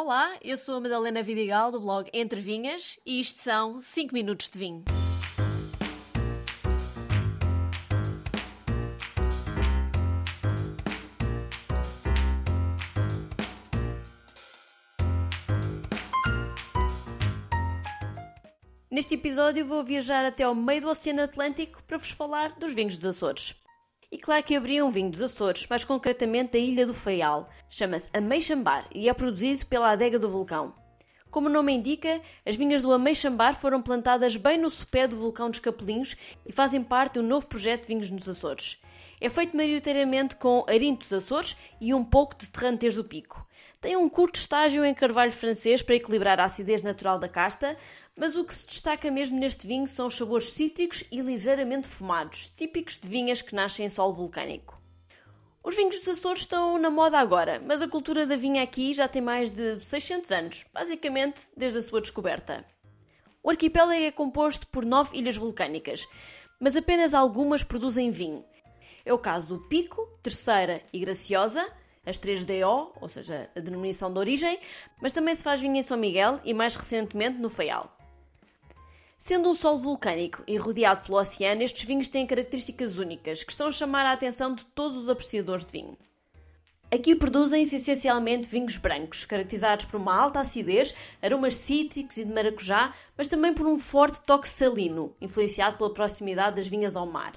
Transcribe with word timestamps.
Olá, 0.00 0.38
eu 0.44 0.56
sou 0.56 0.76
a 0.76 0.80
Madalena 0.80 1.24
Vidigal 1.24 1.72
do 1.72 1.80
blog 1.80 2.08
Entre 2.14 2.40
Vinhas 2.40 3.00
e 3.04 3.18
isto 3.18 3.40
são 3.40 3.80
5 3.80 4.14
minutos 4.14 4.48
de 4.48 4.56
vinho. 4.56 4.84
Neste 18.88 19.16
episódio 19.16 19.66
vou 19.66 19.82
viajar 19.82 20.24
até 20.24 20.44
ao 20.44 20.54
meio 20.54 20.82
do 20.82 20.90
Oceano 20.90 21.22
Atlântico 21.22 21.82
para 21.82 21.98
vos 21.98 22.12
falar 22.12 22.50
dos 22.50 22.72
vinhos 22.72 22.94
dos 22.94 23.04
Açores. 23.16 23.56
E 24.10 24.16
claro 24.16 24.42
que 24.42 24.56
abri 24.56 24.80
um 24.80 24.88
vinho 24.88 25.10
dos 25.10 25.20
Açores, 25.20 25.66
mais 25.68 25.84
concretamente 25.84 26.52
da 26.52 26.58
Ilha 26.58 26.86
do 26.86 26.94
Faial. 26.94 27.46
Chama-se 27.68 28.08
Ameixambar 28.14 28.88
e 28.94 29.06
é 29.06 29.12
produzido 29.12 29.66
pela 29.66 29.90
adega 29.90 30.18
do 30.18 30.30
vulcão. 30.30 30.72
Como 31.30 31.46
o 31.46 31.52
nome 31.52 31.74
indica, 31.74 32.22
as 32.46 32.56
vinhas 32.56 32.80
do 32.80 32.90
Ameixambar 32.90 33.54
foram 33.54 33.82
plantadas 33.82 34.38
bem 34.38 34.56
no 34.56 34.70
sopé 34.70 35.06
do 35.06 35.14
vulcão 35.14 35.50
dos 35.50 35.60
Capelinhos 35.60 36.16
e 36.46 36.50
fazem 36.50 36.82
parte 36.82 37.18
um 37.18 37.22
novo 37.22 37.46
projeto 37.46 37.82
de 37.82 37.88
vinhos 37.88 38.10
nos 38.10 38.26
Açores. 38.26 38.78
É 39.20 39.28
feito 39.28 39.54
maioritariamente 39.54 40.36
com 40.36 40.64
arinto 40.66 41.00
dos 41.00 41.12
Açores 41.12 41.54
e 41.78 41.92
um 41.92 42.02
pouco 42.02 42.34
de 42.34 42.48
terrantez 42.48 42.94
do 42.94 43.04
pico. 43.04 43.46
Tem 43.80 43.96
um 43.96 44.08
curto 44.08 44.34
estágio 44.34 44.84
em 44.84 44.92
carvalho 44.92 45.30
francês 45.30 45.82
para 45.82 45.94
equilibrar 45.94 46.40
a 46.40 46.44
acidez 46.46 46.82
natural 46.82 47.16
da 47.16 47.28
casta, 47.28 47.76
mas 48.16 48.34
o 48.34 48.44
que 48.44 48.52
se 48.52 48.66
destaca 48.66 49.08
mesmo 49.08 49.38
neste 49.38 49.68
vinho 49.68 49.86
são 49.86 50.08
os 50.08 50.16
sabores 50.16 50.50
cítricos 50.50 51.04
e 51.12 51.20
ligeiramente 51.20 51.86
fumados, 51.86 52.50
típicos 52.56 52.98
de 52.98 53.06
vinhas 53.06 53.40
que 53.40 53.54
nascem 53.54 53.86
em 53.86 53.88
solo 53.88 54.12
vulcânico. 54.12 54.82
Os 55.62 55.76
vinhos 55.76 56.00
dos 56.00 56.08
Açores 56.08 56.40
estão 56.40 56.76
na 56.76 56.90
moda 56.90 57.20
agora, 57.20 57.62
mas 57.64 57.80
a 57.80 57.86
cultura 57.86 58.26
da 58.26 58.34
vinha 58.34 58.64
aqui 58.64 58.92
já 58.92 59.06
tem 59.06 59.22
mais 59.22 59.48
de 59.48 59.78
600 59.78 60.32
anos, 60.32 60.64
basicamente 60.74 61.42
desde 61.56 61.78
a 61.78 61.82
sua 61.82 62.00
descoberta. 62.00 62.64
O 63.44 63.50
arquipélago 63.50 63.92
é 64.02 64.10
composto 64.10 64.66
por 64.66 64.84
nove 64.84 65.16
ilhas 65.16 65.36
vulcânicas, 65.36 66.04
mas 66.58 66.74
apenas 66.74 67.14
algumas 67.14 67.62
produzem 67.62 68.10
vinho. 68.10 68.44
É 69.04 69.12
o 69.12 69.18
caso 69.20 69.56
do 69.56 69.68
Pico, 69.68 70.04
Terceira 70.20 70.82
e 70.92 70.98
Graciosa, 70.98 71.64
as 72.08 72.18
3DO, 72.18 72.92
ou 73.00 73.08
seja, 73.08 73.50
a 73.54 73.60
denominação 73.60 74.12
de 74.12 74.18
origem, 74.18 74.58
mas 75.00 75.12
também 75.12 75.34
se 75.34 75.44
faz 75.44 75.60
vinho 75.60 75.76
em 75.76 75.82
São 75.82 75.98
Miguel 75.98 76.40
e 76.44 76.54
mais 76.54 76.74
recentemente 76.74 77.38
no 77.38 77.50
Faial. 77.50 77.94
Sendo 79.16 79.50
um 79.50 79.54
solo 79.54 79.78
vulcânico 79.78 80.42
e 80.46 80.56
rodeado 80.56 81.04
pelo 81.04 81.18
oceano, 81.18 81.62
estes 81.62 81.84
vinhos 81.84 82.08
têm 82.08 82.26
características 82.26 82.98
únicas 82.98 83.42
que 83.42 83.50
estão 83.50 83.66
a 83.66 83.72
chamar 83.72 84.06
a 84.06 84.12
atenção 84.12 84.54
de 84.54 84.64
todos 84.64 84.96
os 84.96 85.08
apreciadores 85.08 85.64
de 85.64 85.72
vinho. 85.72 85.98
Aqui 86.90 87.14
produzem-se 87.14 87.76
essencialmente 87.76 88.48
vinhos 88.48 88.78
brancos, 88.78 89.24
caracterizados 89.24 89.84
por 89.84 90.00
uma 90.00 90.16
alta 90.16 90.40
acidez, 90.40 90.94
aromas 91.20 91.56
cítricos 91.56 92.16
e 92.16 92.24
de 92.24 92.32
maracujá, 92.32 92.94
mas 93.16 93.28
também 93.28 93.52
por 93.52 93.66
um 93.66 93.78
forte 93.78 94.22
toque 94.22 94.48
salino, 94.48 95.14
influenciado 95.20 95.76
pela 95.76 95.92
proximidade 95.92 96.56
das 96.56 96.68
vinhas 96.68 96.96
ao 96.96 97.04
mar. 97.04 97.32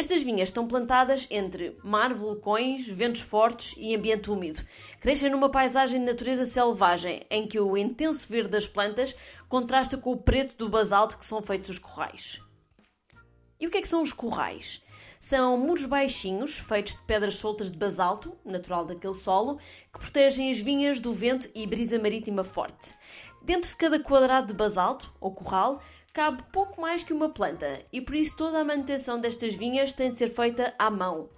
Estas 0.00 0.22
vinhas 0.22 0.48
estão 0.48 0.66
plantadas 0.66 1.26
entre 1.30 1.76
mar, 1.84 2.14
vulcões, 2.14 2.88
ventos 2.88 3.20
fortes 3.20 3.74
e 3.76 3.94
ambiente 3.94 4.30
úmido. 4.30 4.64
Crescem 4.98 5.28
numa 5.28 5.50
paisagem 5.50 6.00
de 6.00 6.06
natureza 6.06 6.46
selvagem, 6.46 7.26
em 7.28 7.46
que 7.46 7.60
o 7.60 7.76
intenso 7.76 8.26
verde 8.26 8.48
das 8.48 8.66
plantas 8.66 9.14
contrasta 9.46 9.98
com 9.98 10.12
o 10.12 10.16
preto 10.16 10.56
do 10.56 10.70
basalto 10.70 11.18
que 11.18 11.24
são 11.26 11.42
feitos 11.42 11.68
os 11.68 11.78
corrais. 11.78 12.40
E 13.60 13.66
o 13.66 13.70
que 13.70 13.76
é 13.76 13.82
que 13.82 13.88
são 13.88 14.00
os 14.00 14.14
corrais? 14.14 14.82
São 15.20 15.58
muros 15.58 15.84
baixinhos, 15.84 16.56
feitos 16.56 16.94
de 16.94 17.02
pedras 17.02 17.34
soltas 17.34 17.70
de 17.70 17.76
basalto, 17.76 18.34
natural 18.42 18.86
daquele 18.86 19.12
solo, 19.12 19.58
que 19.92 20.00
protegem 20.00 20.50
as 20.50 20.60
vinhas 20.60 20.98
do 20.98 21.12
vento 21.12 21.50
e 21.54 21.66
brisa 21.66 21.98
marítima 21.98 22.42
forte. 22.42 22.94
Dentro 23.42 23.68
de 23.68 23.76
cada 23.76 24.00
quadrado 24.00 24.46
de 24.46 24.54
basalto, 24.54 25.12
ou 25.20 25.34
corral, 25.34 25.82
cabe 26.12 26.42
pouco 26.52 26.80
mais 26.80 27.04
que 27.04 27.12
uma 27.12 27.28
planta 27.28 27.66
e 27.92 28.00
por 28.00 28.14
isso 28.14 28.36
toda 28.36 28.60
a 28.60 28.64
manutenção 28.64 29.20
destas 29.20 29.54
vinhas 29.54 29.92
tem 29.92 30.10
de 30.10 30.16
ser 30.16 30.28
feita 30.28 30.74
à 30.78 30.90
mão. 30.90 31.28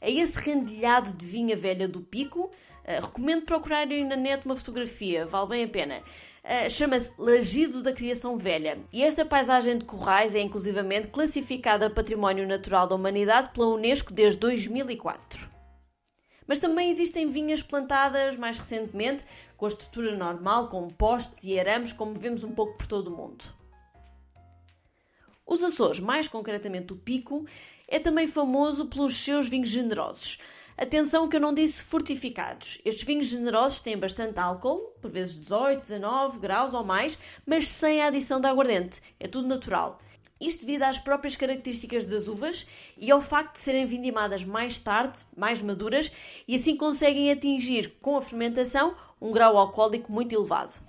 A 0.00 0.08
esse 0.08 0.40
rendilhado 0.40 1.12
de 1.12 1.26
vinha 1.26 1.56
velha 1.56 1.86
do 1.86 2.00
Pico, 2.00 2.46
uh, 2.46 3.06
recomendo 3.06 3.44
procurarem 3.44 4.04
na 4.06 4.16
net 4.16 4.44
uma 4.46 4.56
fotografia, 4.56 5.26
vale 5.26 5.48
bem 5.48 5.64
a 5.64 5.68
pena. 5.68 6.02
Uh, 6.42 6.70
Chama-se 6.70 7.12
Lagido 7.18 7.82
da 7.82 7.92
Criação 7.92 8.36
Velha 8.38 8.78
e 8.92 9.04
esta 9.04 9.26
paisagem 9.26 9.76
de 9.76 9.84
corrais 9.84 10.34
é 10.34 10.40
inclusivamente 10.40 11.08
classificada 11.08 11.90
Património 11.90 12.48
Natural 12.48 12.86
da 12.86 12.94
Humanidade 12.94 13.50
pela 13.50 13.68
Unesco 13.68 14.12
desde 14.12 14.40
2004. 14.40 15.50
Mas 16.46 16.58
também 16.58 16.90
existem 16.90 17.28
vinhas 17.28 17.62
plantadas 17.62 18.36
mais 18.36 18.58
recentemente 18.58 19.22
com 19.56 19.66
a 19.66 19.68
estrutura 19.68 20.16
normal, 20.16 20.68
com 20.68 20.88
postes 20.88 21.44
e 21.44 21.60
arames, 21.60 21.92
como 21.92 22.14
vemos 22.14 22.42
um 22.42 22.52
pouco 22.52 22.78
por 22.78 22.86
todo 22.86 23.08
o 23.08 23.16
mundo. 23.16 23.59
Os 25.50 25.64
Açores, 25.64 25.98
mais 25.98 26.28
concretamente 26.28 26.92
o 26.92 26.96
Pico, 26.96 27.44
é 27.88 27.98
também 27.98 28.28
famoso 28.28 28.86
pelos 28.86 29.16
seus 29.16 29.48
vinhos 29.48 29.68
generosos. 29.68 30.38
Atenção 30.78 31.28
que 31.28 31.34
eu 31.34 31.40
não 31.40 31.52
disse 31.52 31.82
fortificados. 31.82 32.80
Estes 32.84 33.04
vinhos 33.04 33.26
generosos 33.26 33.80
têm 33.80 33.98
bastante 33.98 34.38
álcool, 34.38 34.94
por 35.02 35.10
vezes 35.10 35.40
18, 35.40 35.80
19 35.80 36.38
graus 36.38 36.72
ou 36.72 36.84
mais, 36.84 37.18
mas 37.44 37.68
sem 37.68 38.00
a 38.00 38.06
adição 38.06 38.40
de 38.40 38.46
aguardente. 38.46 39.02
É 39.18 39.26
tudo 39.26 39.48
natural. 39.48 39.98
Isto 40.40 40.64
devido 40.64 40.84
às 40.84 41.00
próprias 41.00 41.34
características 41.34 42.04
das 42.04 42.28
uvas 42.28 42.64
e 42.96 43.10
ao 43.10 43.20
facto 43.20 43.54
de 43.54 43.58
serem 43.58 43.86
vindimadas 43.86 44.44
mais 44.44 44.78
tarde, 44.78 45.18
mais 45.36 45.60
maduras, 45.60 46.12
e 46.46 46.54
assim 46.54 46.76
conseguem 46.76 47.32
atingir, 47.32 47.98
com 48.00 48.16
a 48.16 48.22
fermentação, 48.22 48.94
um 49.20 49.32
grau 49.32 49.58
alcoólico 49.58 50.12
muito 50.12 50.32
elevado. 50.32 50.80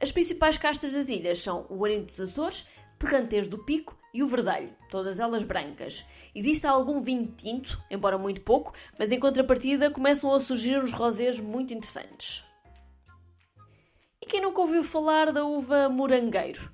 As 0.00 0.12
principais 0.12 0.56
castas 0.56 0.92
das 0.92 1.08
ilhas 1.08 1.40
são 1.40 1.66
o 1.68 1.84
Arinto 1.84 2.06
dos 2.06 2.20
Açores, 2.20 2.64
Terrantez 3.00 3.48
do 3.48 3.56
Pico 3.56 3.96
e 4.12 4.22
o 4.22 4.26
Verdelho, 4.26 4.76
todas 4.90 5.18
elas 5.20 5.42
brancas. 5.42 6.04
Existe 6.34 6.66
algum 6.66 7.00
vinho 7.00 7.32
tinto, 7.34 7.82
embora 7.90 8.18
muito 8.18 8.42
pouco, 8.42 8.74
mas 8.98 9.10
em 9.10 9.18
contrapartida 9.18 9.90
começam 9.90 10.30
a 10.34 10.38
surgir 10.38 10.76
os 10.76 10.92
rosés 10.92 11.40
muito 11.40 11.72
interessantes. 11.72 12.44
E 14.20 14.26
quem 14.26 14.42
nunca 14.42 14.60
ouviu 14.60 14.84
falar 14.84 15.32
da 15.32 15.46
uva 15.46 15.88
morangueiro? 15.88 16.70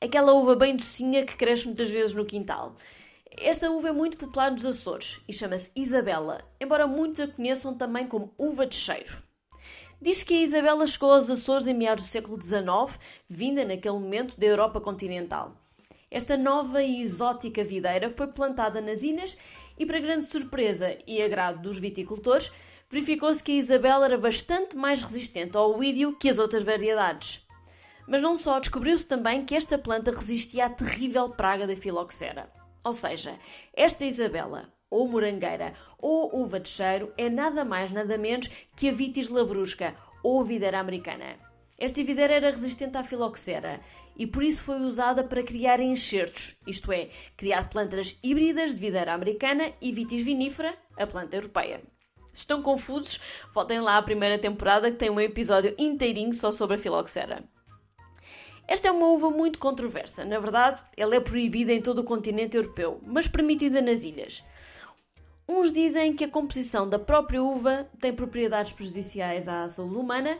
Aquela 0.00 0.34
uva 0.34 0.54
bem 0.54 0.76
docinha 0.76 1.26
que 1.26 1.36
cresce 1.36 1.66
muitas 1.66 1.90
vezes 1.90 2.14
no 2.14 2.24
quintal. 2.24 2.76
Esta 3.36 3.68
uva 3.68 3.88
é 3.88 3.92
muito 3.92 4.16
popular 4.16 4.52
nos 4.52 4.64
Açores 4.64 5.20
e 5.28 5.32
chama-se 5.32 5.72
Isabela, 5.74 6.48
embora 6.60 6.86
muitos 6.86 7.22
a 7.22 7.26
conheçam 7.26 7.74
também 7.74 8.06
como 8.06 8.32
uva 8.38 8.64
de 8.64 8.76
cheiro. 8.76 9.25
Diz 10.00 10.22
que 10.22 10.34
a 10.34 10.42
Isabela 10.42 10.86
chegou 10.86 11.10
aos 11.10 11.30
Açores 11.30 11.66
em 11.66 11.72
meados 11.72 12.04
do 12.04 12.10
século 12.10 12.40
XIX, 12.40 13.00
vinda 13.28 13.64
naquele 13.64 13.94
momento 13.94 14.38
da 14.38 14.46
Europa 14.46 14.78
continental. 14.78 15.56
Esta 16.10 16.36
nova 16.36 16.82
e 16.82 17.02
exótica 17.02 17.64
videira 17.64 18.10
foi 18.10 18.26
plantada 18.28 18.80
nas 18.80 19.02
ilhas 19.02 19.38
e, 19.78 19.86
para 19.86 19.98
grande 19.98 20.26
surpresa 20.26 20.96
e 21.06 21.22
agrado 21.22 21.62
dos 21.62 21.78
viticultores, 21.78 22.52
verificou-se 22.90 23.42
que 23.42 23.52
a 23.52 23.56
Isabela 23.56 24.04
era 24.04 24.18
bastante 24.18 24.76
mais 24.76 25.02
resistente 25.02 25.56
ao 25.56 25.82
ídio 25.82 26.16
que 26.16 26.28
as 26.28 26.38
outras 26.38 26.62
variedades. 26.62 27.44
Mas 28.06 28.20
não 28.20 28.36
só, 28.36 28.60
descobriu-se 28.60 29.06
também 29.06 29.42
que 29.42 29.54
esta 29.54 29.78
planta 29.78 30.10
resistia 30.10 30.66
à 30.66 30.70
terrível 30.70 31.30
praga 31.30 31.66
da 31.66 31.74
filoxera. 31.74 32.52
Ou 32.84 32.92
seja, 32.92 33.36
esta 33.74 34.04
Isabela, 34.04 34.72
ou 34.90 35.08
morangueira, 35.08 35.74
ou 35.98 36.42
uva 36.42 36.60
de 36.60 36.68
cheiro 36.68 37.12
é 37.16 37.28
nada 37.28 37.64
mais 37.64 37.90
nada 37.90 38.16
menos 38.16 38.48
que 38.76 38.88
a 38.88 38.92
vitis 38.92 39.28
labrusca, 39.28 39.96
ou 40.22 40.44
videira 40.44 40.80
americana. 40.80 41.38
Esta 41.78 42.02
videira 42.02 42.34
era 42.34 42.50
resistente 42.50 42.96
à 42.96 43.04
filoxera 43.04 43.80
e 44.16 44.26
por 44.26 44.42
isso 44.42 44.62
foi 44.62 44.80
usada 44.80 45.24
para 45.24 45.42
criar 45.42 45.78
enxertos, 45.78 46.58
isto 46.66 46.90
é, 46.90 47.10
criar 47.36 47.68
plantas 47.68 48.18
híbridas 48.22 48.74
de 48.74 48.80
videira 48.80 49.12
americana 49.12 49.72
e 49.80 49.92
vitis 49.92 50.22
vinífera, 50.22 50.74
a 50.98 51.06
planta 51.06 51.36
europeia. 51.36 51.82
Se 52.32 52.40
estão 52.40 52.62
confusos, 52.62 53.20
voltem 53.52 53.80
lá 53.80 53.98
à 53.98 54.02
primeira 54.02 54.38
temporada 54.38 54.90
que 54.90 54.96
tem 54.96 55.10
um 55.10 55.20
episódio 55.20 55.74
inteirinho 55.78 56.32
só 56.32 56.50
sobre 56.50 56.76
a 56.76 56.78
filoxera. 56.78 57.44
Esta 58.68 58.88
é 58.88 58.90
uma 58.90 59.06
uva 59.06 59.30
muito 59.30 59.58
controversa. 59.58 60.24
Na 60.24 60.40
verdade, 60.40 60.82
ela 60.96 61.14
é 61.14 61.20
proibida 61.20 61.72
em 61.72 61.80
todo 61.80 62.00
o 62.00 62.04
continente 62.04 62.56
europeu, 62.56 63.00
mas 63.06 63.28
permitida 63.28 63.80
nas 63.80 64.02
ilhas. 64.02 64.44
Uns 65.48 65.72
dizem 65.72 66.12
que 66.16 66.24
a 66.24 66.28
composição 66.28 66.88
da 66.88 66.98
própria 66.98 67.40
uva 67.40 67.88
tem 68.00 68.12
propriedades 68.12 68.72
prejudiciais 68.72 69.46
à 69.46 69.68
saúde 69.68 69.94
humana, 69.94 70.36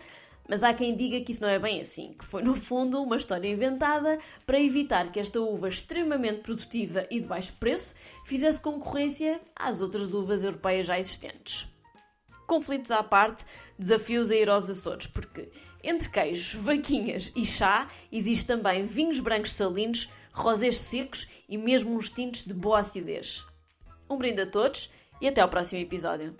mas 0.48 0.64
há 0.64 0.74
quem 0.74 0.96
diga 0.96 1.20
que 1.20 1.30
isso 1.30 1.42
não 1.42 1.48
é 1.48 1.58
bem 1.58 1.80
assim, 1.80 2.14
que 2.18 2.24
foi 2.24 2.42
no 2.42 2.56
fundo 2.56 3.00
uma 3.00 3.16
história 3.16 3.48
inventada 3.48 4.18
para 4.44 4.60
evitar 4.60 5.12
que 5.12 5.20
esta 5.20 5.40
uva 5.40 5.68
extremamente 5.68 6.40
produtiva 6.40 7.06
e 7.08 7.20
de 7.20 7.26
baixo 7.26 7.54
preço 7.60 7.94
fizesse 8.24 8.60
concorrência 8.60 9.40
às 9.54 9.80
outras 9.80 10.12
uvas 10.12 10.42
europeias 10.42 10.86
já 10.86 10.98
existentes. 10.98 11.68
Conflitos 12.46 12.90
à 12.90 13.02
parte, 13.02 13.44
desafios 13.78 14.30
a 14.30 14.36
ir 14.36 14.50
aos 14.50 14.68
Açores, 14.68 15.06
porque 15.06 15.48
entre 15.86 16.08
queijos, 16.08 16.54
vaquinhas 16.54 17.32
e 17.36 17.46
chá, 17.46 17.88
existe 18.10 18.46
também 18.46 18.84
vinhos 18.84 19.20
brancos 19.20 19.52
salinos, 19.52 20.10
rosés 20.32 20.76
secos 20.78 21.26
e 21.48 21.56
mesmo 21.56 21.96
uns 21.96 22.10
tintos 22.10 22.44
de 22.44 22.52
boa 22.52 22.80
acidez. 22.80 23.46
Um 24.10 24.18
brinde 24.18 24.42
a 24.42 24.46
todos 24.46 24.90
e 25.20 25.28
até 25.28 25.40
ao 25.40 25.48
próximo 25.48 25.80
episódio. 25.80 26.36